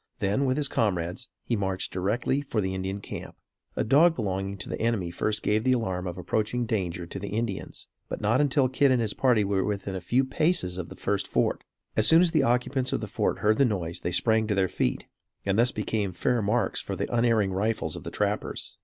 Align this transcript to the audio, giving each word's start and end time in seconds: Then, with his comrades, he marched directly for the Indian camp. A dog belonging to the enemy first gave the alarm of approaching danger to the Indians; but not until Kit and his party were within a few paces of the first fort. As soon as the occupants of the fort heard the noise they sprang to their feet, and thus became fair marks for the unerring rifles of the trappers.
Then, 0.17 0.45
with 0.45 0.57
his 0.57 0.67
comrades, 0.67 1.27
he 1.43 1.55
marched 1.55 1.93
directly 1.93 2.41
for 2.41 2.59
the 2.59 2.73
Indian 2.73 3.01
camp. 3.01 3.35
A 3.75 3.83
dog 3.83 4.15
belonging 4.15 4.57
to 4.57 4.67
the 4.67 4.81
enemy 4.81 5.11
first 5.11 5.43
gave 5.43 5.63
the 5.63 5.73
alarm 5.73 6.07
of 6.07 6.17
approaching 6.17 6.65
danger 6.65 7.05
to 7.05 7.19
the 7.19 7.27
Indians; 7.27 7.85
but 8.09 8.19
not 8.19 8.41
until 8.41 8.67
Kit 8.67 8.89
and 8.89 8.99
his 8.99 9.13
party 9.13 9.43
were 9.43 9.63
within 9.63 9.93
a 9.93 10.01
few 10.01 10.25
paces 10.25 10.79
of 10.79 10.89
the 10.89 10.95
first 10.95 11.27
fort. 11.27 11.63
As 11.95 12.07
soon 12.07 12.21
as 12.23 12.31
the 12.31 12.41
occupants 12.41 12.91
of 12.91 12.99
the 12.99 13.05
fort 13.05 13.41
heard 13.41 13.59
the 13.59 13.63
noise 13.65 13.99
they 13.99 14.11
sprang 14.11 14.47
to 14.47 14.55
their 14.55 14.67
feet, 14.67 15.03
and 15.45 15.59
thus 15.59 15.71
became 15.71 16.13
fair 16.13 16.41
marks 16.41 16.81
for 16.81 16.95
the 16.95 17.07
unerring 17.15 17.51
rifles 17.53 17.95
of 17.95 18.03
the 18.03 18.09
trappers. 18.09 18.79